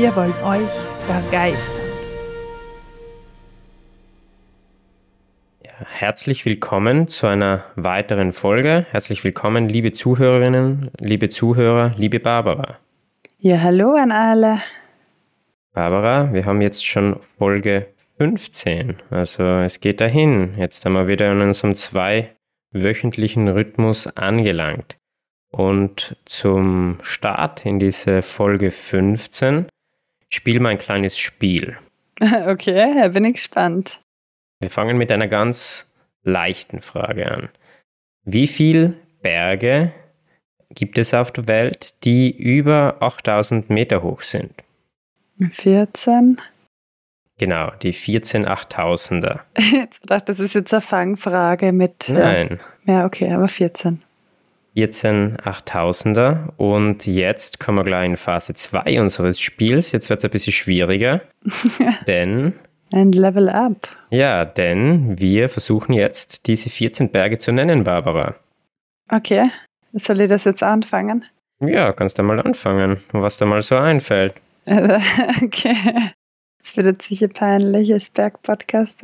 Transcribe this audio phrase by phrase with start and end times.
[0.00, 0.72] Wir wollen euch
[1.06, 1.76] begeistern.
[5.62, 8.86] Ja, herzlich willkommen zu einer weiteren Folge.
[8.92, 12.78] Herzlich willkommen, liebe Zuhörerinnen, liebe Zuhörer, liebe Barbara.
[13.40, 14.62] Ja, hallo an alle.
[15.74, 18.96] Barbara, wir haben jetzt schon Folge 15.
[19.10, 20.54] Also es geht dahin.
[20.56, 24.96] Jetzt haben wir wieder in unserem zweiwöchentlichen Rhythmus angelangt.
[25.50, 29.66] Und zum Start in diese Folge 15
[30.32, 31.76] spielen wir ein kleines Spiel.
[32.46, 34.02] Okay, da bin ich gespannt.
[34.60, 35.90] Wir fangen mit einer ganz
[36.22, 37.48] leichten Frage an.
[38.24, 39.92] Wie viele Berge
[40.68, 44.52] gibt es auf der Welt, die über 8000 Meter hoch sind?
[45.48, 46.38] 14.
[47.38, 49.40] Genau, die 14 8000er.
[49.72, 52.10] Jetzt dachte das ist jetzt eine Fangfrage mit.
[52.10, 52.60] Nein.
[52.84, 54.02] Ja, ja okay, aber 14.
[54.74, 59.92] 14 8000er und jetzt kommen wir gleich in Phase 2 unseres Spiels.
[59.92, 61.22] Jetzt wird es ein bisschen schwieriger,
[62.06, 62.54] denn
[62.92, 63.88] Ein Level Up.
[64.10, 68.36] ja, denn wir versuchen jetzt diese 14 Berge zu nennen, Barbara.
[69.10, 69.50] Okay,
[69.92, 71.24] soll ich das jetzt anfangen?
[71.60, 74.34] Ja, kannst du mal anfangen, was dir mal so einfällt.
[74.66, 75.76] okay.
[76.62, 79.02] Das wird jetzt sicher peinlich als Bergpodcast.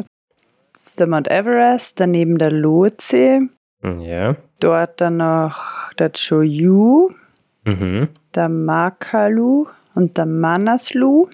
[0.72, 3.48] Das ist der Mount Everest, daneben der Lhotse,
[4.00, 4.36] Ja.
[4.60, 7.10] dort dann noch der Choyu,
[7.64, 8.08] Mhm.
[8.34, 11.28] der Makalu und der Manaslu.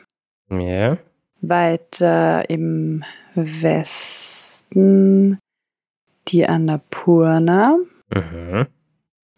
[0.51, 0.97] Ja.
[1.41, 3.03] Weiter im
[3.35, 5.39] Westen
[6.29, 7.77] die Annapurna
[8.15, 8.67] Mhm.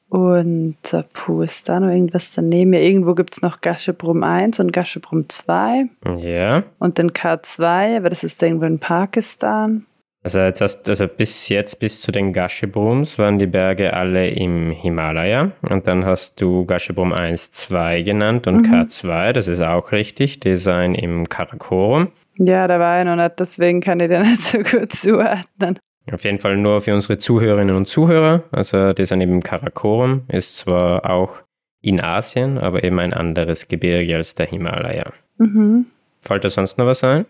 [0.08, 0.76] und
[1.12, 2.72] Puh ist da noch irgendwas daneben.
[2.74, 5.88] Ja, irgendwo gibt es noch Gashebrum 1 und Gashebrum 2
[6.18, 6.62] Ja.
[6.78, 9.86] und den K2, aber das ist irgendwo in Pakistan.
[10.24, 14.70] Also, jetzt hast, also bis jetzt, bis zu den Gashebrums, waren die Berge alle im
[14.70, 15.52] Himalaya.
[15.60, 18.72] Und dann hast du Gashebrum 1, 2 genannt und Mhm.
[18.72, 22.08] K2, das ist auch richtig, die sind im Karakorum.
[22.38, 25.78] Ja, da war ich noch nicht, deswegen kann ich den nicht so gut zuordnen.
[26.10, 28.42] Auf jeden Fall nur für unsere Zuhörerinnen und Zuhörer.
[28.50, 31.34] Also, die sind eben im Karakorum, ist zwar auch
[31.82, 35.12] in Asien, aber eben ein anderes Gebirge als der Himalaya.
[35.36, 35.84] Mhm.
[36.20, 37.26] Fällt da sonst noch was ein?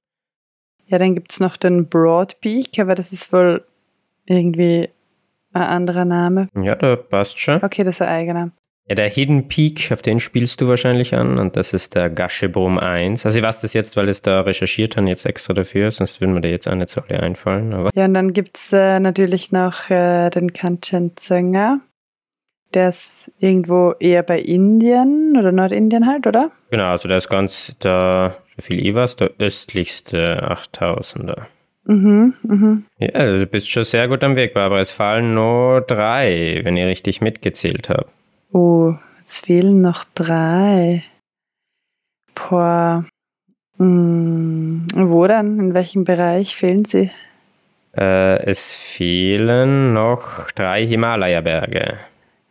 [0.86, 3.64] Ja, dann gibt es noch den Broad Peak, aber das ist wohl
[4.26, 4.88] irgendwie
[5.52, 6.48] ein anderer Name.
[6.60, 7.62] Ja, da passt schon.
[7.62, 8.50] Okay, das ist ein eigener.
[8.86, 12.78] Ja, der Hidden Peak, auf den spielst du wahrscheinlich an und das ist der Gashebrum
[12.78, 13.24] 1.
[13.24, 16.20] Also ich weiß das jetzt, weil ich es da recherchiert habe, jetzt extra dafür, sonst
[16.20, 17.72] würden mir da jetzt auch nicht so alle einfallen.
[17.72, 21.80] Aber Ja, und dann gibt es äh, natürlich noch äh, den Kanchenjunga.
[22.74, 26.50] Der ist irgendwo eher bei Indien oder Nordindien halt, oder?
[26.70, 31.46] genau, also der ist ganz, der, so viel ich weiß, der östlichste 8000er.
[31.86, 32.84] Mhm, mhm.
[32.98, 34.80] Ja, du bist schon sehr gut am Weg, Barbara.
[34.80, 38.06] Es fallen nur drei, wenn ich richtig mitgezählt habe.
[38.52, 41.04] Oh, es fehlen noch drei.
[42.34, 43.04] Boah.
[43.76, 45.58] Hm, wo dann?
[45.58, 47.10] In welchem Bereich fehlen sie?
[47.96, 51.98] Äh, es fehlen noch drei Himalaya-Berge.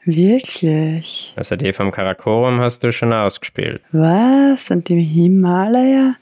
[0.05, 1.33] Wirklich?
[1.35, 3.81] Also die vom Karakorum hast du schon ausgespielt.
[3.91, 4.69] Was?
[4.69, 6.15] Und im Himalaya?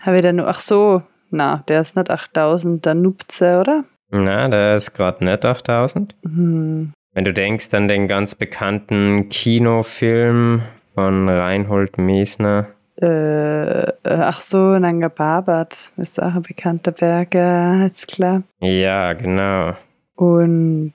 [0.00, 0.48] Habe ich da nur.
[0.48, 3.84] Ach so, na, der ist nicht 8000, der Nupze, oder?
[4.10, 6.14] Na, der ist gerade nicht 8000.
[6.24, 6.92] Hm.
[7.12, 10.62] Wenn du denkst an den ganz bekannten Kinofilm
[10.94, 12.66] von Reinhold Mesner.
[12.96, 18.42] Äh, ach so, Nanga Parbat ist auch ein bekannter Berg, ja, ist klar.
[18.60, 19.74] Ja, genau.
[20.14, 20.92] Und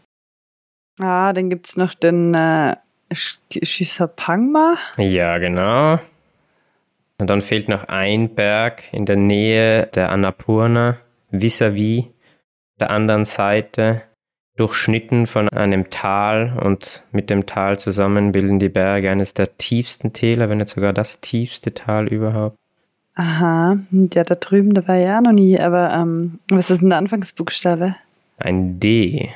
[1.00, 2.76] ah, dann gibt es noch den äh,
[3.12, 4.78] Sh- Shisapangma.
[4.98, 6.00] Ja, genau.
[7.20, 10.98] Und dann fehlt noch ein Berg in der Nähe der Annapurna,
[11.32, 12.06] vis-à-vis
[12.80, 14.04] der anderen Seite,
[14.56, 20.14] durchschnitten von einem Tal und mit dem Tal zusammen bilden die Berge eines der tiefsten
[20.14, 22.56] Täler, wenn nicht sogar das tiefste Tal überhaupt.
[23.16, 27.00] Aha, ja, da drüben, da war auch noch nie, aber ähm, was ist denn der
[27.00, 27.96] Anfangsbuchstabe?
[28.38, 29.30] Ein D.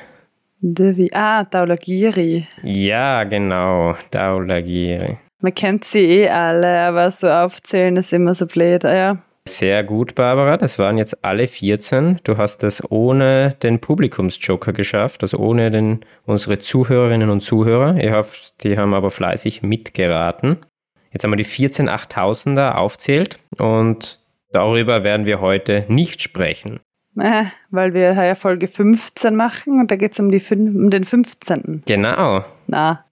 [0.66, 2.48] D wie, ah, Daulagiri.
[2.64, 5.18] Ja, genau, Daulagiri.
[5.42, 8.86] Man kennt sie eh alle, aber so aufzählen ist immer so blöd.
[8.86, 9.18] Ah, ja.
[9.46, 10.56] Sehr gut, Barbara.
[10.56, 12.22] Das waren jetzt alle 14.
[12.24, 17.98] Du hast es ohne den Publikumsjoker geschafft, also ohne den, unsere Zuhörerinnen und Zuhörer.
[17.98, 20.66] Ich hoffe, die haben aber fleißig mitgeraten.
[21.12, 24.22] jetzt einmal die 14 8000er aufzählt und
[24.54, 26.80] darüber werden wir heute nicht sprechen.
[27.18, 31.84] Äh, weil wir ja Folge 15 machen und da geht es um, um den 15.
[31.86, 32.44] Genau.
[32.68, 33.06] Na.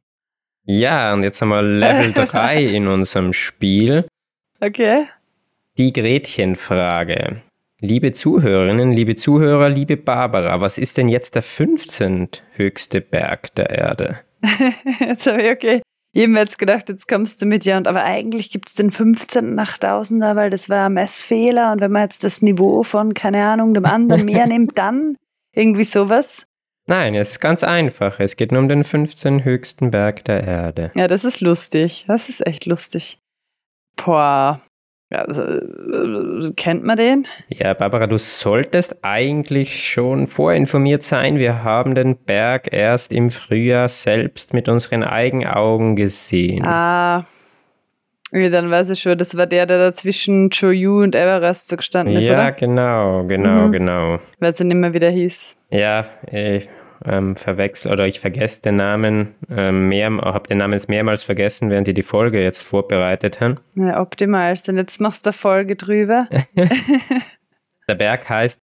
[0.65, 4.05] Ja, und jetzt haben wir Level 3 in unserem Spiel.
[4.59, 5.05] Okay.
[5.77, 7.41] Die Gretchenfrage.
[7.79, 12.29] Liebe Zuhörerinnen, liebe Zuhörer, liebe Barbara, was ist denn jetzt der 15.
[12.53, 14.19] höchste Berg der Erde?
[14.99, 15.81] jetzt habe ich, okay.
[16.13, 19.57] Mir jetzt gedacht, jetzt kommst du mit, ja, und aber eigentlich gibt es den 15.
[19.57, 23.73] 8000er, weil das war ein Messfehler und wenn man jetzt das Niveau von, keine Ahnung,
[23.73, 25.15] dem anderen mehr nimmt, dann
[25.53, 26.45] irgendwie sowas.
[26.87, 28.19] Nein, es ist ganz einfach.
[28.19, 29.45] Es geht nur um den 15.
[29.45, 30.91] höchsten Berg der Erde.
[30.95, 32.05] Ja, das ist lustig.
[32.07, 33.19] Das ist echt lustig.
[33.95, 34.61] Boah,
[35.11, 37.27] ja, äh, kennt man den?
[37.49, 41.37] Ja, Barbara, du solltest eigentlich schon vorinformiert sein.
[41.37, 46.63] Wir haben den Berg erst im Frühjahr selbst mit unseren eigenen Augen gesehen.
[46.65, 47.25] Ah,
[48.31, 51.75] okay, dann weiß ich schon, das war der, der da zwischen Choyu und Everest so
[51.75, 52.51] gestanden ist, ja, oder?
[52.53, 53.71] genau, genau, Mhm.
[53.73, 54.19] genau.
[54.39, 55.57] Weiß ich nicht mehr, wie der hieß.
[55.71, 56.69] Ja, ich
[57.05, 61.69] ähm, verwechsel oder ich vergesse den Namen ähm, mehr, habe den Namen jetzt mehrmals vergessen,
[61.69, 63.59] während die die Folge jetzt vorbereitet haben.
[63.75, 64.53] Ja, optimal.
[64.67, 66.27] Und jetzt machst du eine Folge drüber.
[67.87, 68.59] Der Berg heißt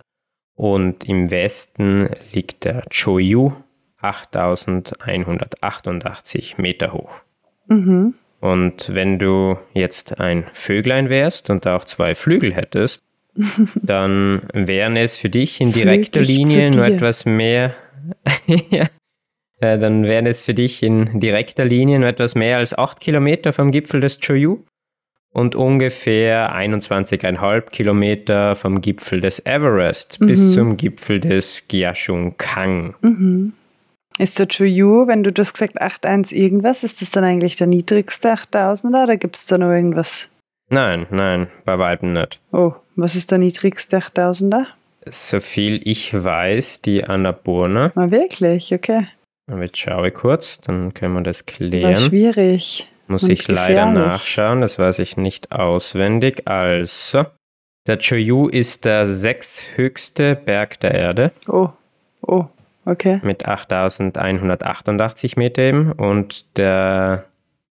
[0.55, 3.52] und im Westen liegt der Choyu,
[4.00, 7.11] 8188 Meter hoch.
[7.67, 8.14] Mhm.
[8.40, 13.02] Und wenn du jetzt ein Vöglein wärst und auch zwei Flügel hättest,
[13.82, 17.75] dann wären es für dich in direkter Linie nur etwas mehr.
[18.70, 18.87] ja,
[19.60, 23.52] äh, dann wären es für dich in direkter Linie nur etwas mehr als 8 Kilometer
[23.52, 24.64] vom Gipfel des Choyu
[25.32, 30.50] und ungefähr 21,5 Kilometer vom Gipfel des Everest bis Mhm.
[30.50, 32.94] zum Gipfel des Gyashung Kang.
[33.02, 33.52] Mhm.
[34.19, 38.32] Ist der Chuyu, wenn du das gesagt 8.1 irgendwas, ist das dann eigentlich der niedrigste
[38.32, 40.28] 8000er oder gibt es da noch irgendwas?
[40.70, 42.40] Nein, nein, bei weitem nicht.
[42.52, 44.66] Oh, was ist der niedrigste 8000er?
[45.12, 47.93] Soviel ich weiß, die Annapurna.
[47.94, 48.72] Ah, wirklich?
[48.72, 49.06] Okay.
[49.50, 51.96] Und Jetzt schaue ich kurz, dann können wir das War klären.
[51.96, 52.88] schwierig.
[53.06, 53.99] Muss und ich leider gefährlich.
[54.06, 56.42] nachschauen, das weiß ich nicht auswendig.
[56.47, 57.25] Also,
[57.87, 61.71] der Choyu ist der sechsthöchste Berg der Erde Oh,
[62.21, 62.44] oh,
[62.85, 63.21] okay.
[63.23, 65.92] mit 8188 Meter eben.
[65.92, 67.25] Und der,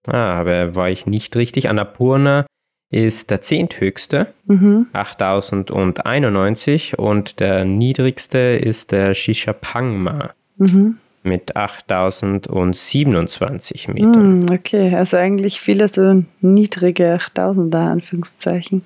[0.07, 2.45] ah, aber war ich nicht richtig, Annapurna
[2.93, 4.87] ist der zehnthöchste, Mhm.
[4.93, 6.99] 8091.
[6.99, 10.99] Und der niedrigste ist der Shishapangma Mhm.
[11.25, 14.43] mit 8027 Metern.
[14.43, 18.85] Hm, okay, also eigentlich viele so niedrige 8000er, Anführungszeichen.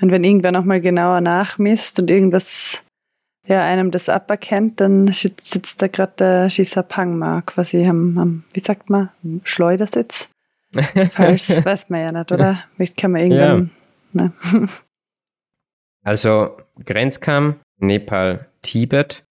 [0.00, 2.82] Und wenn irgendwer nochmal genauer nachmisst und irgendwas,
[3.46, 8.90] ja, einem das aberkennt, dann sitzt, da gerade der Shisapangma quasi am, am, wie sagt
[8.90, 10.28] man, am Schleudersitz.
[11.10, 12.64] Falls, weiß man ja nicht, oder?
[12.76, 13.70] Vielleicht kann man irgendwann,
[14.12, 14.32] ne?
[16.06, 19.24] Also Grenzkamm, Nepal, Tibet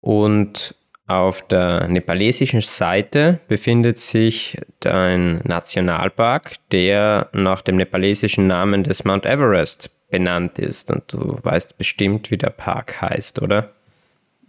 [0.00, 0.74] und
[1.06, 9.26] auf der nepalesischen Seite befindet sich ein Nationalpark, der nach dem nepalesischen Namen des Mount
[9.26, 10.90] Everest benannt ist.
[10.90, 13.72] Und du weißt bestimmt, wie der Park heißt, oder?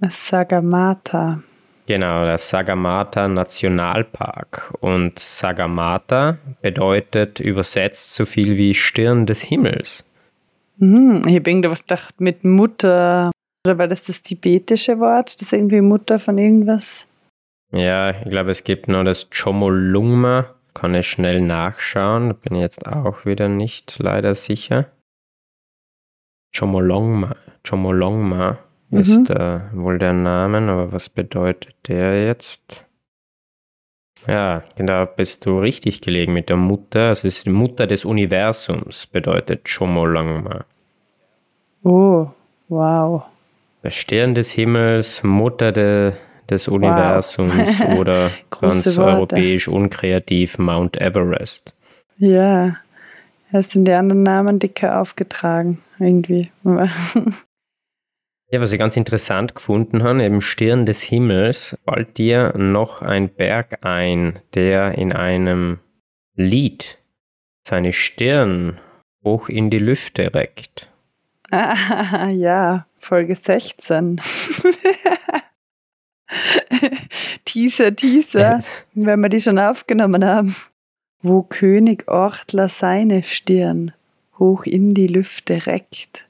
[0.10, 1.44] Sagamata.
[1.86, 4.74] Genau, der Sagamata Nationalpark.
[4.80, 10.06] Und Sagamata bedeutet übersetzt so viel wie Stirn des Himmels.
[10.78, 13.32] Mhm, ich habe irgendwie gedacht, mit Mutter,
[13.66, 15.36] oder war das das tibetische Wort?
[15.36, 17.08] Das ist irgendwie Mutter von irgendwas?
[17.72, 20.54] Ja, ich glaube, es gibt noch das Chomolungma.
[20.74, 22.36] Kann ich schnell nachschauen.
[22.36, 24.88] Bin jetzt auch wieder nicht leider sicher.
[26.58, 27.36] Chomolungma.
[27.68, 28.58] Chomolungma
[29.00, 32.86] ist äh, wohl der Name, aber was bedeutet der jetzt?
[34.28, 37.12] Ja, genau, bist du richtig gelegen mit der Mutter.
[37.12, 40.66] Es ist die Mutter des Universums, bedeutet Chomolungma.
[41.84, 42.28] Oh,
[42.70, 43.24] wow.
[43.84, 46.14] Der Stern des Himmels, Mutter de,
[46.50, 49.04] des Universums oder ganz Worte.
[49.04, 51.74] europäisch unkreativ Mount Everest.
[52.18, 52.78] Ja.
[53.52, 56.52] Es sind die anderen Namen dicker aufgetragen, irgendwie.
[58.54, 63.30] Ja, was ich ganz interessant gefunden habe, eben Stirn des Himmels, fällt dir noch ein
[63.30, 65.80] Berg ein, der in einem
[66.36, 67.00] Lied
[67.68, 68.80] seine Stirn
[69.24, 70.88] hoch in die Lüfte reckt.
[71.50, 74.22] Ah, ja, Folge 16.
[77.46, 78.60] Teaser, Teaser,
[78.94, 80.56] wenn wir die schon aufgenommen haben.
[81.24, 83.94] Wo König Ortler seine Stirn
[84.38, 86.28] hoch in die Lüfte reckt.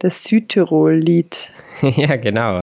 [0.00, 1.52] Das Südtirol-Lied.
[1.82, 2.60] ja, genau.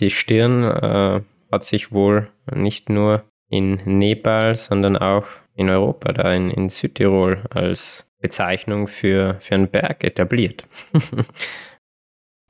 [0.00, 1.20] Die Stirn äh,
[1.50, 5.24] hat sich wohl nicht nur in Nepal, sondern auch
[5.54, 10.64] in Europa, da in, in Südtirol, als Bezeichnung für, für einen Berg etabliert.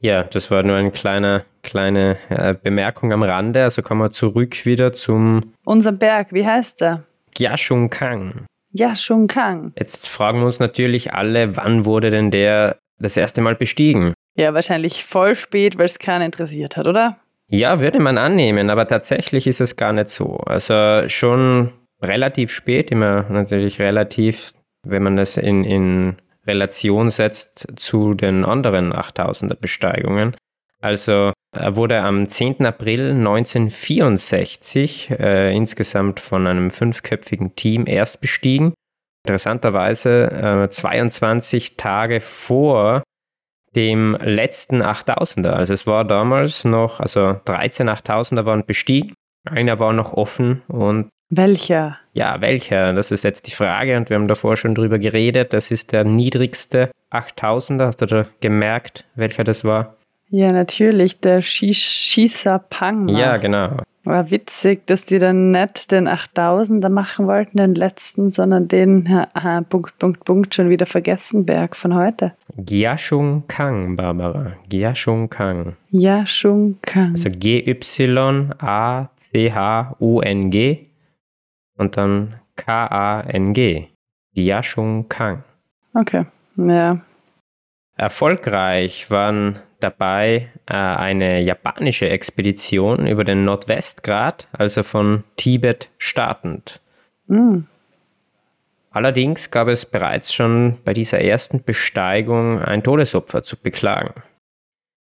[0.01, 3.63] ja, das war nur eine kleine, kleine äh, Bemerkung am Rande.
[3.65, 7.03] Also kommen wir zurück wieder zum Unser Berg, wie heißt er?
[7.35, 8.47] Gyashung Kang.
[8.71, 9.75] Ja, schon Kang.
[9.77, 14.15] Jetzt fragen wir uns natürlich alle, wann wurde denn der das erste Mal bestiegen?
[14.37, 17.17] Ja, wahrscheinlich voll spät, weil es keinen interessiert hat, oder?
[17.49, 20.39] Ja, würde man annehmen, aber tatsächlich ist es gar nicht so.
[20.39, 24.53] Also schon relativ spät, immer natürlich relativ,
[24.87, 30.35] wenn man das in, in Relation setzt zu den anderen 8000er Besteigungen.
[30.81, 32.67] Also er wurde am 10.
[32.67, 38.73] April 1964 äh, insgesamt von einem fünfköpfigen Team erst bestiegen.
[39.25, 43.05] Interessanterweise äh, 22 Tage vor
[43.77, 45.51] dem letzten 8000er.
[45.51, 49.15] Also es war damals noch, also 13 8000er waren bestiegen,
[49.45, 51.99] einer war noch offen und Welcher?
[52.13, 52.93] ja, welcher?
[52.93, 55.55] Das ist jetzt die Frage und wir haben davor schon drüber geredet.
[55.55, 57.87] Das ist der niedrigste 8000er.
[57.87, 59.97] Hast du da gemerkt, welcher das war?
[60.29, 63.09] Ja, natürlich, der Shisa Pang.
[63.09, 63.79] Ja, genau.
[64.05, 69.61] War witzig, dass die dann nicht den 8000er machen wollten, den letzten, sondern den aha,
[69.61, 72.33] Punkt, Punkt, Punkt, schon wieder vergessen Berg von heute.
[72.57, 74.55] Gyashung Kang, Barbara.
[74.69, 75.77] Gyashung Kang.
[76.25, 77.13] Schon Kang.
[77.13, 78.51] Also G-Y-A-C-H-U-N-G
[81.79, 83.89] und dann K-A-N-G.
[84.35, 85.45] Gyashung Kang.
[85.95, 87.01] Okay, ja.
[87.97, 96.81] Erfolgreich waren dabei äh, eine japanische Expedition über den Nordwestgrat, also von Tibet startend.
[97.29, 97.67] Hm.
[98.91, 104.13] Allerdings gab es bereits schon bei dieser ersten Besteigung ein Todesopfer zu beklagen.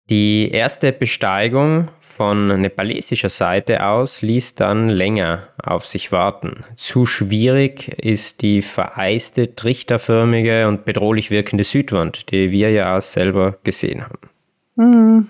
[0.08, 6.64] Die erste Besteigung von nepalesischer Seite aus ließ dann länger auf sich warten.
[6.76, 14.02] Zu schwierig ist die vereiste, trichterförmige und bedrohlich wirkende Südwand, die wir ja selber gesehen
[14.02, 14.18] haben.
[14.76, 15.28] Hm.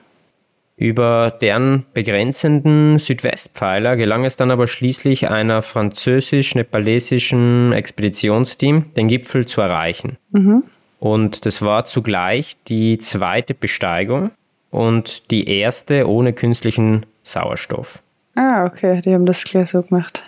[0.76, 9.60] Über deren begrenzenden Südwestpfeiler gelang es dann aber schließlich einer französisch-nepalesischen Expeditionsteam, den Gipfel zu
[9.60, 10.16] erreichen.
[10.32, 10.64] Mhm.
[10.98, 14.30] Und das war zugleich die zweite Besteigung
[14.70, 18.02] und die erste ohne künstlichen Sauerstoff.
[18.34, 20.24] Ah, okay, die haben das gleich so gemacht.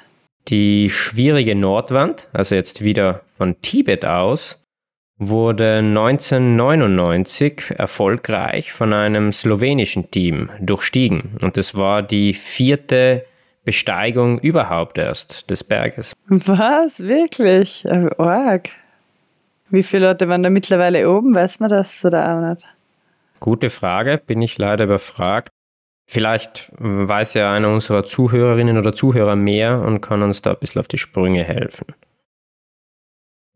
[0.49, 4.63] Die schwierige Nordwand, also jetzt wieder von Tibet aus,
[5.29, 11.39] wurde 1999 erfolgreich von einem slowenischen Team durchstiegen.
[11.43, 13.25] Und es war die vierte
[13.65, 16.15] Besteigung überhaupt erst des Berges.
[16.29, 17.01] Was?
[17.01, 17.85] Wirklich?
[17.85, 18.69] Äh, Org.
[19.71, 21.35] Wie viele Leute waren da mittlerweile oben?
[21.35, 22.67] Weiß man das oder auch nicht?
[23.41, 25.49] Gute Frage, bin ich leider überfragt.
[26.07, 30.81] Vielleicht weiß ja einer unserer Zuhörerinnen oder Zuhörer mehr und kann uns da ein bisschen
[30.81, 31.87] auf die Sprünge helfen.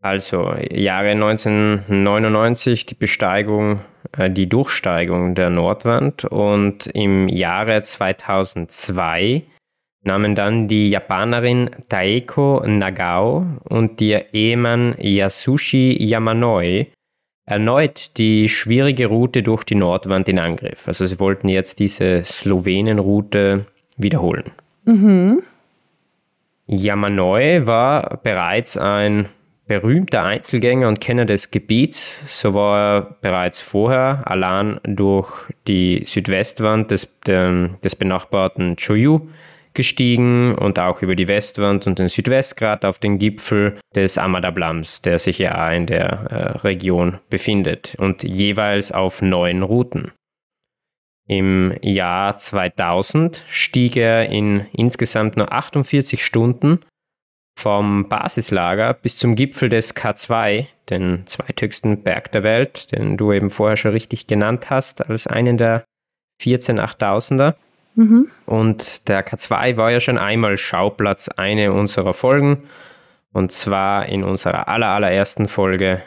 [0.01, 3.81] Also Jahre 1999 die Besteigung,
[4.17, 9.43] äh, die Durchsteigung der Nordwand und im Jahre 2002
[10.03, 16.87] nahmen dann die Japanerin Taeko Nagao und ihr Ehemann Yasushi Yamanoi
[17.45, 20.87] erneut die schwierige Route durch die Nordwand in Angriff.
[20.87, 23.65] Also sie wollten jetzt diese Slowenen-Route
[23.97, 24.51] wiederholen.
[24.85, 25.41] Mhm.
[26.67, 29.27] Yamanoi war bereits ein
[29.69, 32.19] berühmter Einzelgänger und Kenner des Gebiets.
[32.25, 35.31] So war er bereits vorher allein durch
[35.67, 39.29] die Südwestwand des, des benachbarten Choyu
[39.75, 45.19] gestiegen und auch über die Westwand und den Südwestgrat auf den Gipfel des Amadablams, der
[45.19, 50.11] sich ja in der äh, Region befindet und jeweils auf neun Routen.
[51.27, 56.79] Im Jahr 2000 stieg er in insgesamt nur 48 Stunden
[57.59, 63.49] vom Basislager bis zum Gipfel des K2, den zweithöchsten Berg der Welt, den du eben
[63.49, 65.83] vorher schon richtig genannt hast, als einen der
[66.41, 67.55] 14 8000er.
[67.95, 68.29] Mhm.
[68.45, 72.63] Und der K2 war ja schon einmal Schauplatz einer unserer Folgen.
[73.33, 76.01] Und zwar in unserer aller, allerersten Folge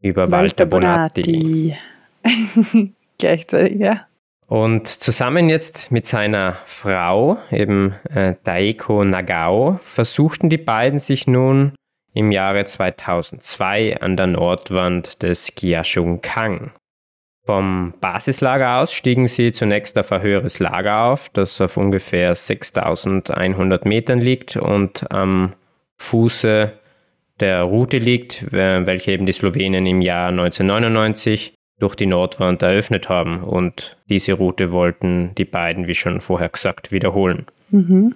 [0.00, 1.76] über Walter, Walter Bonatti.
[2.24, 2.94] Bonatti.
[3.18, 4.07] Gleichzeitig, ja.
[4.48, 11.74] Und zusammen jetzt mit seiner Frau, eben äh, Daiko Nagao, versuchten die beiden sich nun
[12.14, 16.72] im Jahre 2002 an der Nordwand des Gyashung-Kang.
[17.44, 23.84] Vom Basislager aus stiegen sie zunächst auf ein höheres Lager auf, das auf ungefähr 6100
[23.84, 25.52] Metern liegt und am
[25.98, 26.72] Fuße
[27.40, 33.42] der Route liegt, welche eben die Slowenen im Jahr 1999 durch die Nordwand eröffnet haben.
[33.42, 37.46] Und diese Route wollten die beiden, wie schon vorher gesagt, wiederholen.
[37.70, 38.14] Mhm.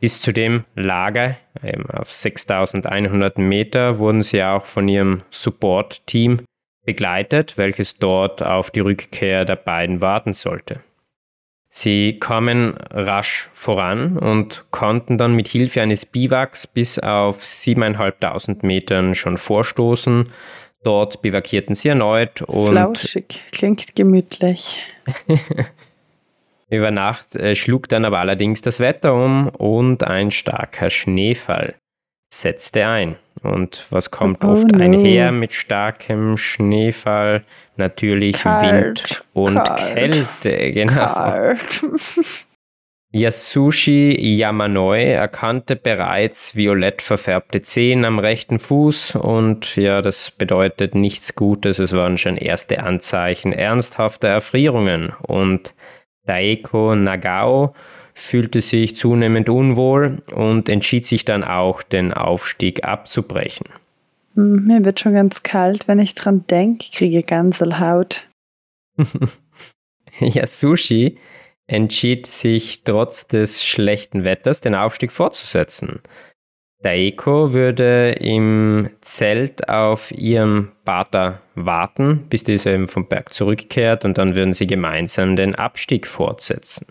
[0.00, 6.40] Bis zu dem Lager eben auf 6100 Meter wurden sie auch von ihrem Support-Team
[6.86, 10.80] begleitet, welches dort auf die Rückkehr der beiden warten sollte.
[11.72, 19.14] Sie kamen rasch voran und konnten dann mit Hilfe eines Biwaks bis auf 7500 Metern
[19.14, 20.30] schon vorstoßen,
[20.82, 22.68] Dort biwakierten sie erneut und.
[22.68, 24.80] Flauschig, klingt gemütlich.
[26.70, 31.74] Über Nacht äh, schlug dann aber allerdings das Wetter um und ein starker Schneefall
[32.32, 33.16] setzte ein.
[33.42, 34.82] Und was kommt oh, oft no.
[34.82, 37.44] einher mit starkem Schneefall?
[37.76, 40.94] Natürlich Kalt, Wind und Kalt, Kälte, genau.
[40.94, 41.80] Kalt.
[43.12, 51.34] Yasushi Yamanoi erkannte bereits violett verfärbte Zehen am rechten Fuß und ja, das bedeutet nichts
[51.34, 51.80] Gutes.
[51.80, 55.74] Es waren schon erste Anzeichen ernsthafter Erfrierungen und
[56.26, 57.74] Daiko Nagao
[58.14, 63.66] fühlte sich zunehmend unwohl und entschied sich dann auch, den Aufstieg abzubrechen.
[64.34, 68.28] Hm, mir wird schon ganz kalt, wenn ich dran denke, kriege Ganselhaut.
[70.20, 71.18] Yasushi
[71.70, 76.00] entschied sich trotz des schlechten Wetters den Aufstieg fortzusetzen.
[76.82, 84.18] Daeko würde im Zelt auf ihrem Vater warten, bis dieser eben vom Berg zurückkehrt und
[84.18, 86.86] dann würden sie gemeinsam den Abstieg fortsetzen.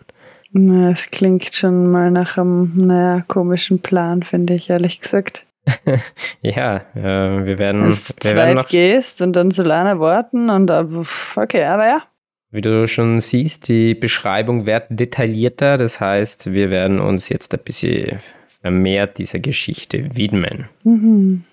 [0.94, 5.46] Es klingt schon mal nach einem naja, komischen Plan, finde ich, ehrlich gesagt.
[6.42, 7.86] ja, äh, wir werden.
[7.86, 12.04] Dass du zweit noch gehst und dann so lange warten und okay, aber ja,
[12.52, 15.78] wie du schon siehst, die Beschreibung wird detaillierter.
[15.78, 18.20] Das heißt, wir werden uns jetzt ein bisschen
[18.62, 20.68] vermehrt dieser Geschichte widmen.
[20.84, 21.44] Mhm.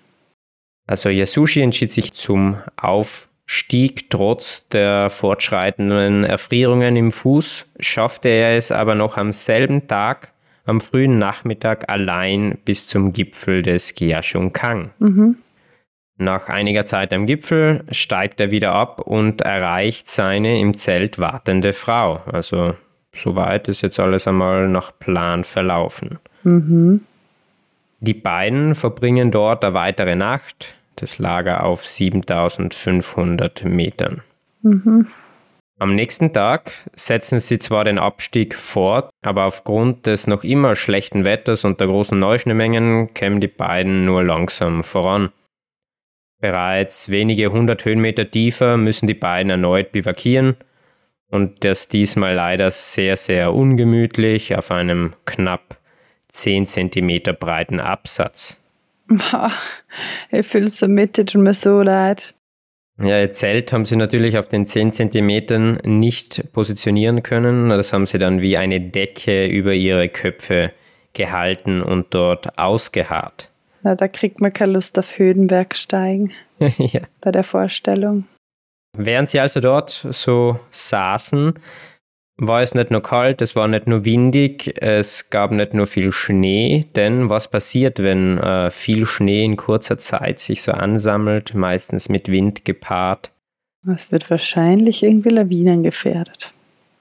[0.87, 4.11] Also Yasushi entschied sich zum Aufstieg.
[4.11, 10.33] Trotz der fortschreitenden Erfrierungen im Fuß schaffte er es aber noch am selben Tag,
[10.65, 14.91] am frühen Nachmittag allein bis zum Gipfel des Gyashung-Kang.
[14.99, 15.37] Mhm.
[16.19, 21.73] Nach einiger Zeit am Gipfel steigt er wieder ab und erreicht seine im Zelt wartende
[21.75, 22.23] Frau.
[22.33, 22.75] Also
[23.15, 26.19] soweit ist jetzt alles einmal nach Plan verlaufen.
[26.43, 27.03] Mhm.
[28.01, 34.23] Die beiden verbringen dort eine weitere Nacht, das Lager auf 7500 Metern.
[34.63, 35.09] Mhm.
[35.79, 41.27] Am nächsten Tag setzen sie zwar den Abstieg fort, aber aufgrund des noch immer schlechten
[41.27, 45.31] Wetters und der großen Neuschneemengen kämen die beiden nur langsam voran.
[46.41, 50.57] Bereits wenige hundert Höhenmeter tiefer müssen die beiden erneut bivakieren
[51.31, 55.79] und das diesmal leider sehr, sehr ungemütlich auf einem knapp
[56.29, 58.63] 10 cm breiten Absatz.
[60.31, 62.35] ich fühle so mit, tut mir so leid.
[62.99, 67.69] Ja, ihr Zelt haben sie natürlich auf den 10 cm nicht positionieren können.
[67.69, 70.73] Das haben sie dann wie eine Decke über ihre Köpfe
[71.13, 73.51] gehalten und dort ausgeharrt.
[73.87, 77.03] Na, da kriegt man keine Lust auf Höhenbergsteigen ja.
[77.21, 78.25] bei der Vorstellung.
[78.99, 81.55] Während sie also dort so saßen,
[82.37, 86.13] war es nicht nur kalt, es war nicht nur windig, es gab nicht nur viel
[86.13, 92.09] Schnee, denn was passiert, wenn äh, viel Schnee in kurzer Zeit sich so ansammelt, meistens
[92.09, 93.31] mit Wind gepaart?
[93.95, 96.56] Es wird wahrscheinlich irgendwie Lawinen gefährdet.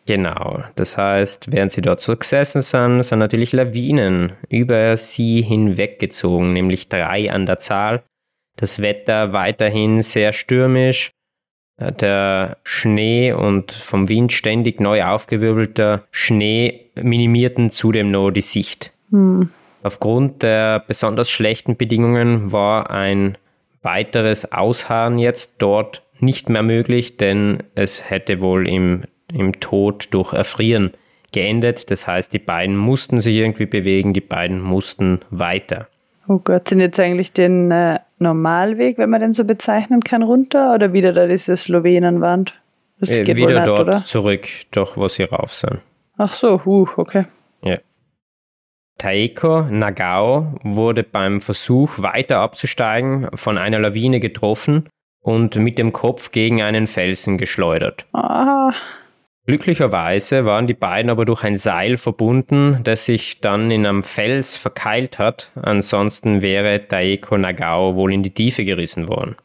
[0.08, 6.54] Genau, das heißt, während sie dort so gesessen sind, sind natürlich Lawinen über sie hinweggezogen,
[6.54, 8.04] nämlich drei an der Zahl.
[8.56, 11.12] Das Wetter weiterhin sehr stürmisch
[11.78, 18.94] äh, der Schnee und vom Wind ständig neu aufgewirbelter Schnee minimierten zudem noch die Sicht.
[19.10, 19.50] Hm.
[19.82, 23.38] Aufgrund der besonders schlechten Bedingungen war ein
[23.82, 29.04] weiteres Ausharren jetzt dort nicht mehr möglich, denn es hätte wohl im,
[29.36, 30.91] im Tod durch Erfrieren
[31.32, 31.91] geendet.
[31.91, 35.88] Das heißt, die beiden mussten sich irgendwie bewegen, die beiden mussten weiter.
[36.28, 40.74] Oh Gott, sind jetzt eigentlich den äh, Normalweg, wenn man den so bezeichnen kann, runter
[40.74, 42.60] oder wieder da diese Slowenenwand?
[43.00, 44.04] Das äh, geht wieder nicht, dort oder?
[44.04, 45.82] zurück, doch wo sie rauf sind.
[46.17, 47.26] Ach so, huh, okay.
[47.62, 47.78] Ja.
[48.98, 54.88] Taeko Nagao wurde beim Versuch, weiter abzusteigen, von einer Lawine getroffen
[55.19, 58.06] und mit dem Kopf gegen einen Felsen geschleudert.
[58.13, 58.71] Ah.
[59.45, 64.58] Glücklicherweise waren die beiden aber durch ein Seil verbunden, das sich dann in einem Fels
[64.58, 69.36] verkeilt hat, ansonsten wäre Taeko Nagao wohl in die Tiefe gerissen worden.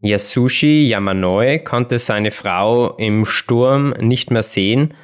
[0.00, 4.94] Yasushi Yamanoi konnte seine Frau im Sturm nicht mehr sehen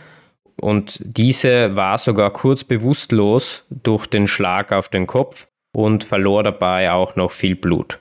[0.60, 6.92] und diese war sogar kurz bewusstlos durch den Schlag auf den Kopf und verlor dabei
[6.92, 7.98] auch noch viel Blut.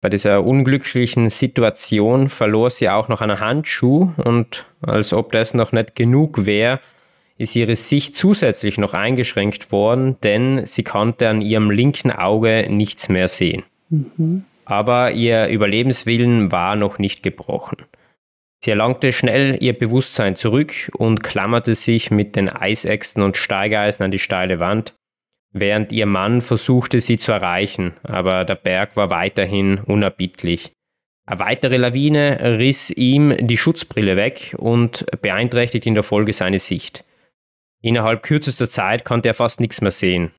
[0.00, 5.72] Bei dieser unglücklichen Situation verlor sie auch noch einen Handschuh und als ob das noch
[5.72, 6.80] nicht genug wäre,
[7.38, 13.08] ist ihre Sicht zusätzlich noch eingeschränkt worden, denn sie konnte an ihrem linken Auge nichts
[13.08, 13.62] mehr sehen.
[13.90, 14.44] Mhm.
[14.64, 17.78] Aber ihr Überlebenswillen war noch nicht gebrochen.
[18.64, 24.10] Sie erlangte schnell ihr Bewusstsein zurück und klammerte sich mit den Eisäxten und Steigeisen an
[24.10, 24.94] die steile Wand,
[25.52, 30.72] während ihr Mann versuchte, sie zu erreichen, aber der Berg war weiterhin unerbittlich.
[31.26, 37.04] Eine weitere Lawine riss ihm die Schutzbrille weg und beeinträchtigte in der Folge seine Sicht.
[37.82, 40.30] Innerhalb kürzester Zeit konnte er fast nichts mehr sehen.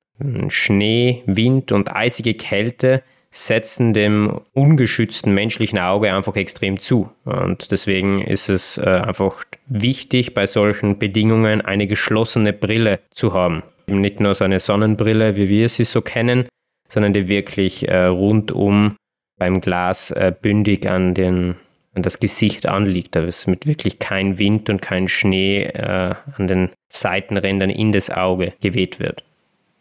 [0.47, 7.11] Schnee, Wind und eisige Kälte setzen dem ungeschützten menschlichen Auge einfach extrem zu.
[7.25, 13.63] Und deswegen ist es äh, einfach wichtig, bei solchen Bedingungen eine geschlossene Brille zu haben
[13.89, 16.47] nicht nur so eine Sonnenbrille, wie wir sie so kennen,
[16.89, 18.95] sondern die wirklich äh, rundum
[19.37, 21.55] beim Glas äh, bündig an, den,
[21.93, 26.47] an das Gesicht anliegt, da es mit wirklich kein Wind und kein Schnee äh, an
[26.47, 29.23] den Seitenrändern in das Auge geweht wird.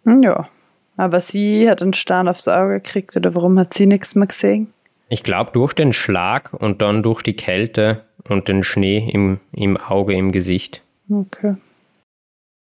[0.04, 0.48] Ja,
[0.96, 4.72] aber sie hat einen Stern aufs Auge gekriegt oder warum hat sie nichts mehr gesehen?
[5.08, 9.76] Ich glaube durch den Schlag und dann durch die Kälte und den Schnee im, im
[9.76, 10.82] Auge, im Gesicht.
[11.08, 11.54] Okay.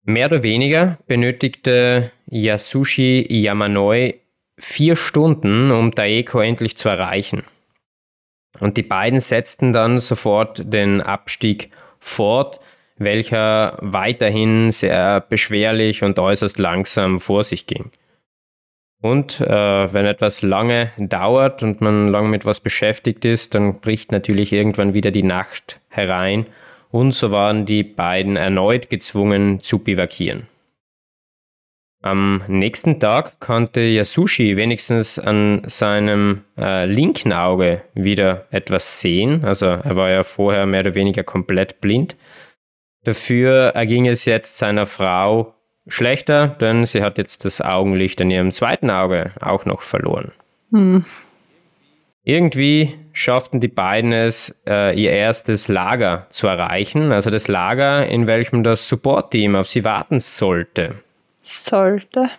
[0.10, 4.22] Mehr oder weniger benötigte Yasushi Yamanoi
[4.58, 7.44] vier Stunden, um Daeko endlich zu erreichen.
[8.62, 12.62] Und die beiden setzten dann sofort den Abstieg fort,
[12.96, 17.92] welcher weiterhin sehr beschwerlich und äußerst langsam vor sich ging.
[19.02, 24.14] Und äh, wenn etwas lange dauert und man lange mit was beschäftigt ist, dann bricht
[24.14, 26.46] natürlich irgendwann wieder die Nacht herein
[26.92, 30.48] und so waren die beiden erneut gezwungen zu bivakieren.
[32.02, 39.44] Am nächsten Tag konnte Yasushi wenigstens an seinem äh, linken Auge wieder etwas sehen.
[39.44, 42.16] Also er war ja vorher mehr oder weniger komplett blind.
[43.04, 45.56] Dafür erging es jetzt seiner Frau
[45.88, 50.32] schlechter, denn sie hat jetzt das Augenlicht an ihrem zweiten Auge auch noch verloren.
[50.72, 51.04] Hm.
[52.24, 58.28] Irgendwie schafften die beiden es, äh, ihr erstes Lager zu erreichen, also das Lager, in
[58.28, 60.96] welchem das Support-Team auf sie warten sollte.
[61.42, 62.30] Sollte?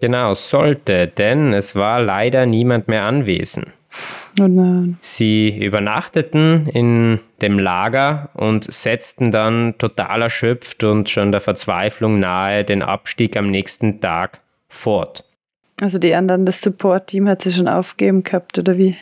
[0.00, 3.66] Genau, sollte, denn es war leider niemand mehr anwesend.
[4.40, 4.96] Oh nein.
[5.00, 12.64] Sie übernachteten in dem Lager und setzten dann total erschöpft und schon der Verzweiflung nahe
[12.64, 15.24] den Abstieg am nächsten Tag fort.
[15.82, 18.96] Also die anderen, das Support-Team hat sie schon aufgegeben gehabt, oder wie?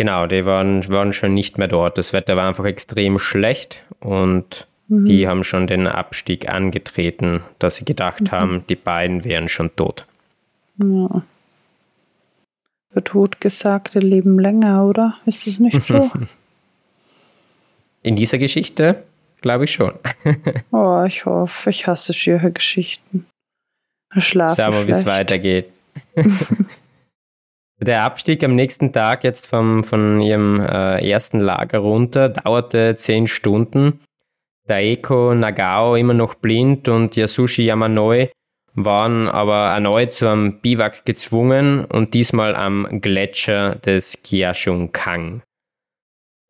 [0.00, 1.98] Genau, die waren, waren schon nicht mehr dort.
[1.98, 5.04] Das Wetter war einfach extrem schlecht und mhm.
[5.04, 8.30] die haben schon den Abstieg angetreten, dass sie gedacht mhm.
[8.30, 10.06] haben, die beiden wären schon tot.
[10.78, 11.20] Ja.
[12.90, 15.18] Für Totgesagte leben länger, oder?
[15.26, 16.10] Ist das nicht so?
[18.02, 19.02] In dieser Geschichte
[19.42, 19.92] glaube ich schon.
[20.72, 23.26] oh, ich hoffe, ich hasse schiere Geschichten.
[24.16, 25.66] Schlafen Schauen wir, wie es weitergeht.
[27.82, 33.26] Der Abstieg am nächsten Tag jetzt vom, von ihrem äh, ersten Lager runter dauerte zehn
[33.26, 34.00] Stunden.
[34.66, 38.30] Daeko Nagao immer noch blind und Yasushi Yamanoi
[38.74, 45.42] waren aber erneut zu einem Biwak gezwungen und diesmal am Gletscher des Kiashung-Kang.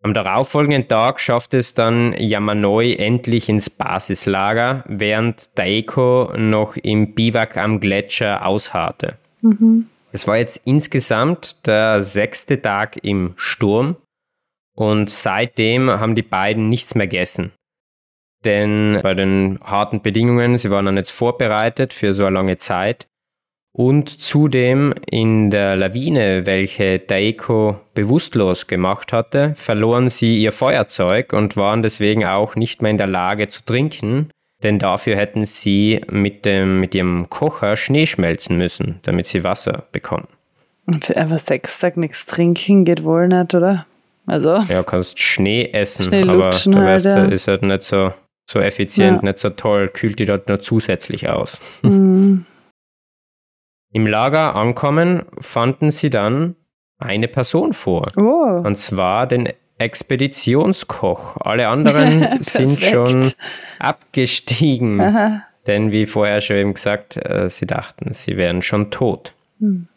[0.03, 7.57] Am darauffolgenden Tag schaffte es dann Yamanoi endlich ins Basislager, während Daeko noch im Biwak
[7.57, 9.17] am Gletscher ausharrte.
[9.43, 9.87] Mhm.
[10.13, 13.97] Es war jetzt insgesamt der sechste Tag im Sturm
[14.77, 17.53] Und seitdem haben die beiden nichts mehr gegessen.
[18.45, 23.07] Denn bei den harten Bedingungen, sie waren dann jetzt vorbereitet für so eine lange Zeit.
[23.73, 31.57] Und zudem in der Lawine, welche Daiko bewusstlos gemacht hatte, verloren sie ihr Feuerzeug und
[31.57, 34.31] waren deswegen auch nicht mehr in der Lage zu trinken,
[34.63, 39.85] denn dafür hätten sie mit, dem, mit ihrem Kocher Schnee schmelzen müssen, damit sie Wasser
[39.93, 40.29] bekommen.
[40.87, 43.87] Und für einfach sechs Tage nichts trinken geht wohl nicht, oder?
[44.27, 44.59] Also.
[44.69, 47.25] Ja, kannst Schnee essen, Schnee aber du halt, weißt, ja.
[47.27, 48.13] ist halt nicht so,
[48.49, 49.29] so effizient, Ja.
[49.29, 51.61] nicht so toll, kühlt die dort nur zusätzlich aus.
[51.83, 52.47] Mhm.
[53.93, 56.55] Im Lager ankommen, fanden sie dann
[56.99, 58.05] eine Person vor.
[58.17, 58.63] Oh.
[58.65, 59.49] Und zwar den
[59.81, 61.37] Expeditionskoch.
[61.39, 63.33] Alle anderen sind schon
[63.79, 65.01] abgestiegen.
[65.01, 65.43] Aha.
[65.67, 69.35] Denn wie vorher schon eben gesagt, äh, sie dachten, sie wären schon tot.
[69.59, 69.89] Hm.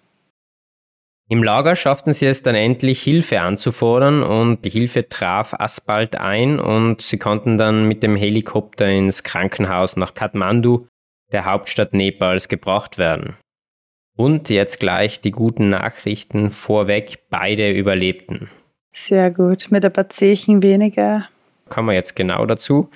[1.29, 6.59] Im Lager schafften sie es dann endlich, Hilfe anzufordern und die Hilfe traf alsbald ein
[6.59, 10.87] und sie konnten dann mit dem Helikopter ins Krankenhaus nach Kathmandu,
[11.31, 13.37] der Hauptstadt Nepals, gebracht werden.
[14.15, 18.49] Und jetzt gleich die guten Nachrichten vorweg, beide überlebten.
[18.93, 19.67] Sehr gut.
[19.71, 21.27] Mit ein paar Zechen weniger.
[21.69, 22.89] Kommen wir jetzt genau dazu.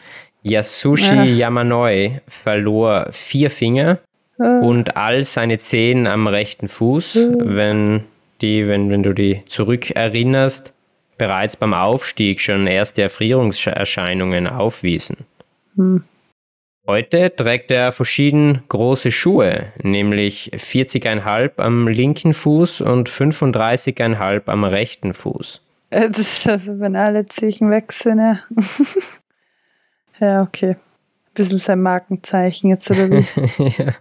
[0.43, 1.23] Yasushi Ja.
[1.23, 3.99] Yamanoi verlor vier Finger
[4.39, 4.43] Oh.
[4.67, 7.55] und all seine Zehen am rechten Fuß, Mhm.
[7.55, 8.03] wenn,
[8.41, 10.73] die, wenn, wenn du die zurückerinnerst,
[11.17, 15.25] bereits beim Aufstieg schon erste Erfrierungserscheinungen aufwiesen.
[15.75, 16.03] Hm.
[16.85, 25.13] Heute trägt er verschieden große Schuhe, nämlich 40,5 am linken Fuß und 35,5 am rechten
[25.15, 25.61] Fuß.
[25.89, 28.39] Äh, Das ist also, wenn alle Zeichen weg sind, ja.
[30.19, 30.71] ja, okay.
[30.71, 33.63] Ein bisschen sein Markenzeichen jetzt, oder wie?
[33.77, 33.93] Ja.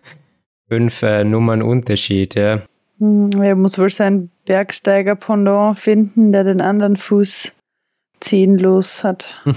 [0.68, 2.60] Fünf äh, Nummern Unterschied, ja.
[2.98, 7.52] Hm, Er muss wohl seinen Bergsteiger-Pendant finden, der den anderen Fuß
[8.20, 9.42] zehenlos hat.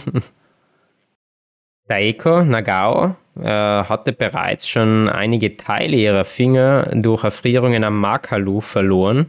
[1.88, 9.28] Daiko Nagao äh, hatte bereits schon einige Teile ihrer Finger durch Erfrierungen am Makalu verloren,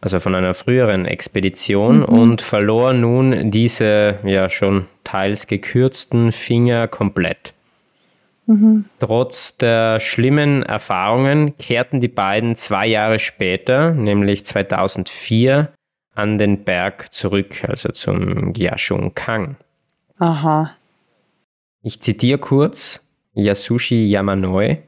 [0.00, 7.52] also von einer früheren Expedition, und verlor nun diese ja schon teils gekürzten Finger komplett.
[8.46, 8.86] Mhm.
[8.98, 15.72] Trotz der schlimmen Erfahrungen kehrten die beiden zwei Jahre später, nämlich 2004,
[16.14, 19.56] an den Berg zurück, also zum Gyashung Kang.
[20.18, 20.72] Aha.
[21.82, 23.00] Ich zitiere kurz
[23.34, 24.78] Yasushi Yamanoi.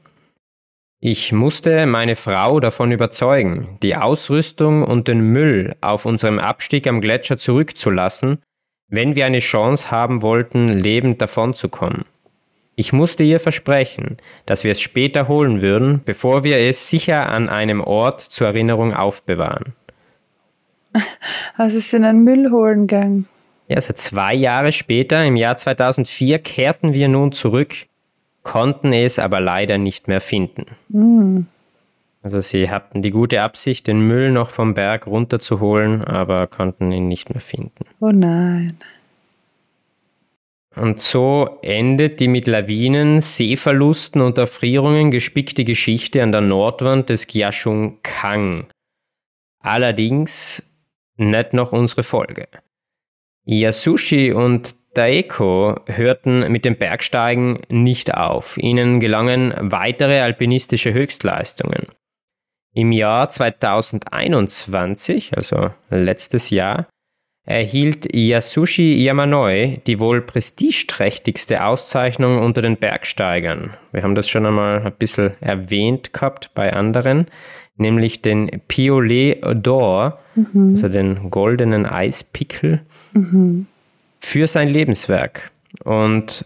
[1.05, 7.01] Ich musste meine Frau davon überzeugen, die Ausrüstung und den Müll auf unserem Abstieg am
[7.01, 8.37] Gletscher zurückzulassen,
[8.87, 12.05] wenn wir eine Chance haben wollten, lebend davonzukommen.
[12.77, 17.49] Ich musste ihr versprechen, dass wir es später holen würden, bevor wir es sicher an
[17.49, 19.73] einem Ort zur Erinnerung aufbewahren.
[21.57, 23.27] Also sie sind einen Müll holen gegangen.
[23.67, 27.75] Ja, also zwei Jahre später, im Jahr 2004, kehrten wir nun zurück,
[28.43, 30.65] konnten es aber leider nicht mehr finden.
[30.91, 31.47] Hm.
[32.21, 37.09] Also sie hatten die gute Absicht, den Müll noch vom Berg runterzuholen, aber konnten ihn
[37.09, 37.85] nicht mehr finden.
[37.99, 38.77] Oh nein.
[40.75, 47.27] Und so endet die mit Lawinen, Seeverlusten und Erfrierungen gespickte Geschichte an der Nordwand des
[47.27, 48.67] Gyashung Kang.
[49.59, 50.63] Allerdings
[51.17, 52.47] nicht noch unsere Folge.
[53.45, 58.57] Yasushi und Daeko hörten mit dem Bergsteigen nicht auf.
[58.57, 61.87] Ihnen gelangen weitere alpinistische Höchstleistungen.
[62.73, 66.87] Im Jahr 2021, also letztes Jahr,
[67.45, 73.73] erhielt Yasushi Yamanoi die wohl prestigeträchtigste Auszeichnung unter den Bergsteigern.
[73.91, 77.27] Wir haben das schon einmal ein bisschen erwähnt gehabt bei anderen,
[77.75, 80.13] nämlich den Piolet d'Or,
[80.69, 82.81] also den goldenen Eispickel,
[83.13, 83.67] Mhm.
[84.23, 85.51] Für sein Lebenswerk
[85.83, 86.45] und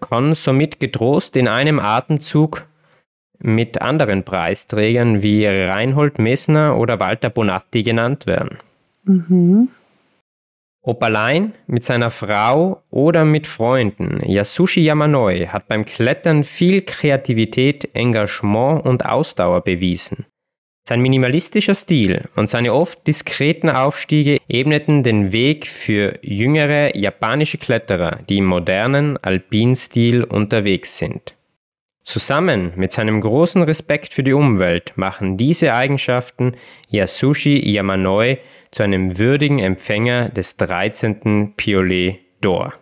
[0.00, 2.66] kann somit getrost in einem Atemzug
[3.38, 8.58] mit anderen Preisträgern wie Reinhold Messner oder Walter Bonatti genannt werden.
[9.04, 9.68] Mhm.
[10.84, 17.94] Ob allein, mit seiner Frau oder mit Freunden, Yasushi Yamanoi hat beim Klettern viel Kreativität,
[17.94, 20.26] Engagement und Ausdauer bewiesen.
[20.84, 28.18] Sein minimalistischer Stil und seine oft diskreten Aufstiege ebneten den Weg für jüngere japanische Kletterer,
[28.28, 31.36] die im modernen Alpinstil unterwegs sind.
[32.02, 36.56] Zusammen mit seinem großen Respekt für die Umwelt machen diese Eigenschaften
[36.88, 38.38] Yasushi Yamanoi
[38.72, 41.54] zu einem würdigen Empfänger des 13.
[41.56, 42.72] Piolet d'Or.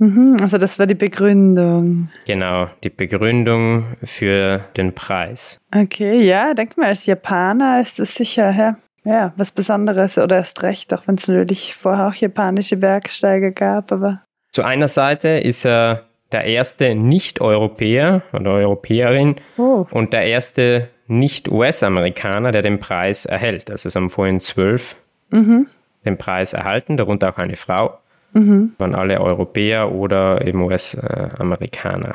[0.00, 0.36] Mhm.
[0.40, 2.08] Also das war die Begründung.
[2.26, 5.58] Genau, die Begründung für den Preis.
[5.74, 8.76] Okay, ja, denk mal, als Japaner ist das sicher, ja.
[9.04, 13.92] ja, was Besonderes oder erst recht, auch wenn es natürlich vorher auch japanische Bergsteiger gab,
[13.92, 14.22] aber.
[14.52, 19.86] Zu einer Seite ist er der erste Nicht-Europäer oder Europäerin oh.
[19.90, 23.70] und der erste Nicht-US-Amerikaner, der den Preis erhält.
[23.70, 24.96] Also es haben vorhin zwölf
[25.30, 25.66] mhm.
[26.06, 27.98] den Preis erhalten, darunter auch eine Frau.
[28.32, 28.72] Mhm.
[28.78, 32.14] Waren alle Europäer oder eben US-Amerikaner.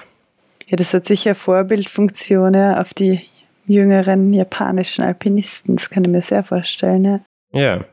[0.67, 3.21] Ja, das hat sicher Vorbildfunktion ja, auf die
[3.67, 5.75] jüngeren japanischen Alpinisten.
[5.75, 7.03] Das kann ich mir sehr vorstellen.
[7.03, 7.19] Ja.
[7.51, 7.85] ja.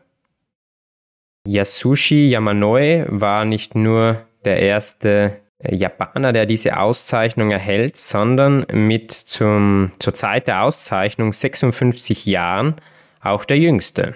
[1.46, 9.92] Yasushi Yamanoi war nicht nur der erste Japaner, der diese Auszeichnung erhält, sondern mit zum,
[9.98, 12.76] zur Zeit der Auszeichnung 56 Jahren
[13.20, 14.14] auch der jüngste.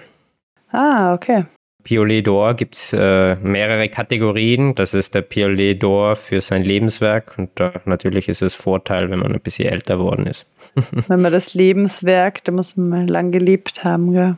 [0.71, 1.45] Ah, okay.
[1.87, 4.75] Piolet d'Or gibt es äh, mehrere Kategorien.
[4.75, 9.19] Das ist der Piolet d'Or für sein Lebenswerk und äh, natürlich ist es Vorteil, wenn
[9.19, 10.45] man ein bisschen älter worden ist.
[11.07, 14.37] wenn man das Lebenswerk, da muss man mal lang gelebt haben, ja.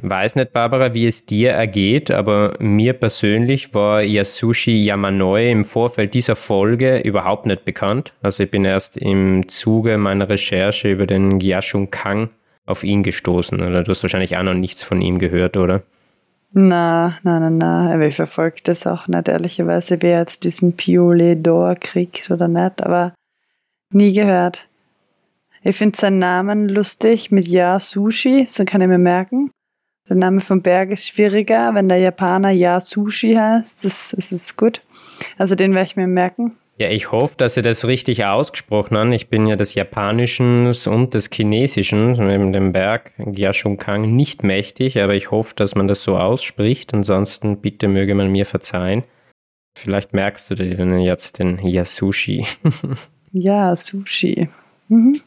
[0.00, 6.14] Weiß nicht, Barbara, wie es dir ergeht, aber mir persönlich war Yasushi Yamanoi im Vorfeld
[6.14, 8.12] dieser Folge überhaupt nicht bekannt.
[8.22, 12.30] Also ich bin erst im Zuge meiner Recherche über den Gyashun Kang
[12.64, 13.60] auf ihn gestoßen.
[13.60, 15.82] Oder du hast wahrscheinlich auch noch nichts von ihm gehört, oder?
[16.52, 17.94] Na, na, na, na.
[17.94, 22.82] Aber ich verfolge das auch nicht, ehrlicherweise, wer jetzt diesen Piolet d'Or kriegt oder nicht,
[22.82, 23.14] aber
[23.92, 24.68] nie gehört.
[25.62, 29.50] Ich finde seinen Namen lustig mit Ja Sushi, so kann ich mir merken.
[30.08, 31.74] Der Name vom Berg ist schwieriger.
[31.74, 34.82] Wenn der Japaner Ja Sushi heißt, das, das ist gut.
[35.38, 36.56] Also den werde ich mir merken.
[36.80, 39.12] Ja, ich hoffe, dass Sie das richtig ausgesprochen haben.
[39.12, 45.14] Ich bin ja des Japanischen und des Chinesischen, neben dem Berg Gyashun-Kang, nicht mächtig, aber
[45.14, 46.94] ich hoffe, dass man das so ausspricht.
[46.94, 49.04] Ansonsten bitte möge man mir verzeihen.
[49.76, 52.46] Vielleicht merkst du dir jetzt den Yasushi.
[53.32, 54.48] ja, Sushi.
[54.88, 55.20] Mhm.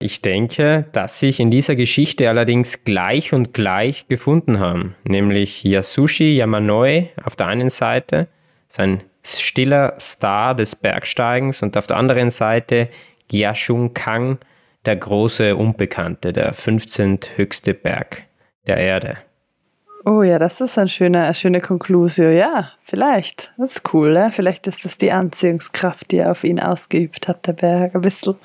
[0.00, 6.36] Ich denke, dass sich in dieser Geschichte allerdings gleich und gleich gefunden haben, nämlich Yasushi
[6.36, 8.28] Yamanoi auf der einen Seite,
[8.68, 12.88] sein stiller Star des Bergsteigens und auf der anderen Seite
[13.28, 14.38] Gyashun Kang,
[14.86, 17.20] der große Unbekannte, der 15.
[17.36, 18.24] höchste Berg
[18.66, 19.18] der Erde.
[20.04, 22.32] Oh ja, das ist eine schöne, eine schöne Konklusion.
[22.32, 23.52] Ja, vielleicht.
[23.58, 24.12] Das ist cool.
[24.12, 24.30] Ne?
[24.32, 27.94] Vielleicht ist das die Anziehungskraft, die er auf ihn ausgeübt hat, der Berg.
[27.94, 28.36] Ein bisschen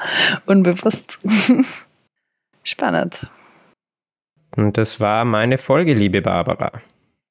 [0.45, 1.19] unbewusst.
[2.63, 3.27] Spannend.
[4.55, 6.81] Und das war meine Folge, liebe Barbara.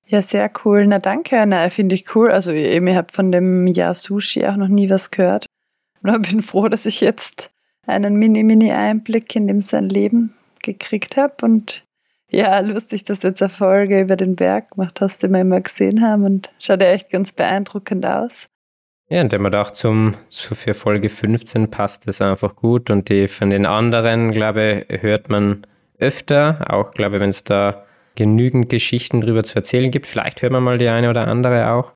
[0.06, 0.86] Ja, sehr cool.
[0.86, 1.44] Na danke.
[1.46, 2.30] Na, finde ich cool.
[2.30, 5.46] Also ihr habt von dem Ja Sushi auch noch nie was gehört.
[6.02, 7.50] Und ich bin froh, dass ich jetzt
[7.86, 11.84] einen Mini-Mini-Einblick in dem sein Leben gekriegt habe und
[12.30, 15.60] ja, lustig, dass du jetzt eine Folge über den Berg gemacht hast, den wir immer
[15.60, 18.48] gesehen haben und schaut ja echt ganz beeindruckend aus.
[19.10, 23.10] Ja, und wenn man auch zum, zu, für Folge 15 passt es einfach gut und
[23.10, 25.66] die von den anderen, glaube ich, hört man
[25.98, 27.84] öfter, auch glaube ich, wenn es da
[28.16, 30.06] genügend Geschichten drüber zu erzählen gibt.
[30.06, 31.92] Vielleicht hört man mal die eine oder andere auch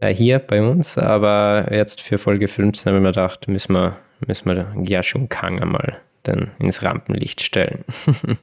[0.00, 3.96] äh, hier bei uns, aber jetzt für Folge 15 habe ich mir gedacht, müssen wir,
[4.26, 7.84] müssen wir Gyashun Kang einmal dann ins Rampenlicht stellen.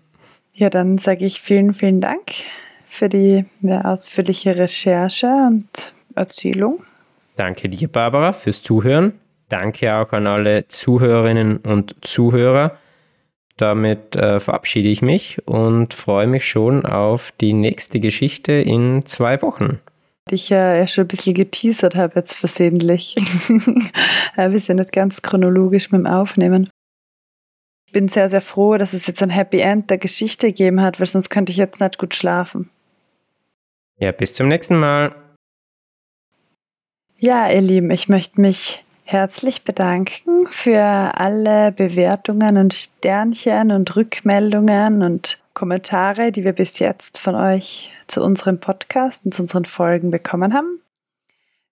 [0.59, 2.31] Ja, dann sage ich vielen, vielen Dank
[2.87, 6.81] für die ausführliche Recherche und Erzählung.
[7.35, 9.13] Danke dir, Barbara, fürs Zuhören.
[9.49, 12.75] Danke auch an alle Zuhörerinnen und Zuhörer.
[13.57, 19.41] Damit äh, verabschiede ich mich und freue mich schon auf die nächste Geschichte in zwei
[19.41, 19.79] Wochen.
[20.29, 23.15] Ich ja äh, schon ein bisschen geteasert habe jetzt versehentlich.
[24.35, 26.69] Wir sind nicht ganz chronologisch mit dem Aufnehmen.
[27.87, 30.99] Ich bin sehr, sehr froh, dass es jetzt ein Happy End der Geschichte gegeben hat,
[30.99, 32.69] weil sonst könnte ich jetzt nicht gut schlafen.
[33.97, 35.15] Ja, bis zum nächsten Mal.
[37.17, 45.01] Ja, ihr Lieben, ich möchte mich herzlich bedanken für alle Bewertungen und Sternchen und Rückmeldungen
[45.01, 50.11] und Kommentare, die wir bis jetzt von euch zu unserem Podcast und zu unseren Folgen
[50.11, 50.81] bekommen haben.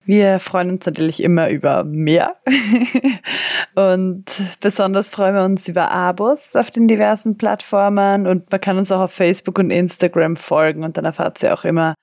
[0.06, 2.36] Wir freuen uns natürlich immer über mehr.
[3.74, 4.24] und
[4.62, 9.00] besonders freuen wir uns über Abos auf den diversen Plattformen und man kann uns auch
[9.00, 11.94] auf Facebook und Instagram folgen und dann erfahrt ihr auch immer,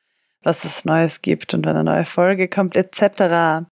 [0.44, 3.66] was es Neues gibt und wenn eine neue Folge kommt etc.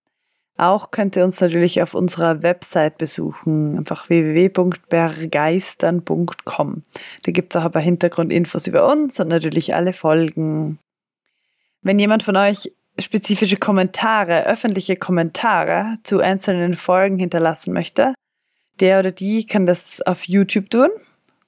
[0.61, 6.83] Auch könnt ihr uns natürlich auf unserer Website besuchen, einfach www.bergeistern.com.
[7.23, 10.77] Da gibt es auch ein paar Hintergrundinfos über uns und natürlich alle Folgen.
[11.81, 18.13] Wenn jemand von euch spezifische Kommentare, öffentliche Kommentare zu einzelnen Folgen hinterlassen möchte,
[18.79, 20.89] der oder die kann das auf YouTube tun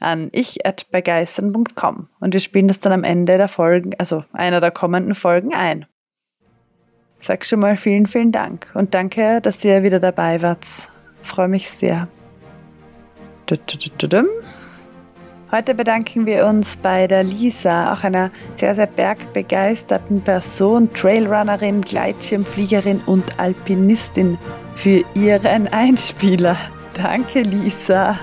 [0.00, 5.16] an ich.begeistern.com und wir spielen das dann am Ende der Folgen, also einer der kommenden
[5.16, 5.86] Folgen ein.
[7.18, 10.89] Sag schon mal vielen, vielen Dank und danke, dass ihr wieder dabei wart.
[11.22, 12.08] Freue mich sehr.
[15.50, 23.00] Heute bedanken wir uns bei der Lisa, auch einer sehr, sehr bergbegeisterten Person, Trailrunnerin, Gleitschirmfliegerin
[23.06, 24.38] und Alpinistin,
[24.76, 26.56] für ihren Einspieler.
[26.94, 28.16] Danke, Lisa.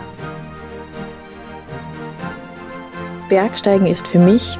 [3.28, 4.58] Bergsteigen ist für mich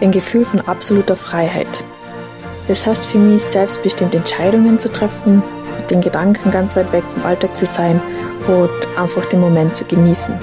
[0.00, 1.84] ein Gefühl von absoluter Freiheit.
[2.68, 5.42] Es heißt für mich, selbstbestimmt Entscheidungen zu treffen,
[5.90, 8.00] den Gedanken ganz weit weg vom Alltag zu sein
[8.46, 10.34] und einfach den Moment zu genießen.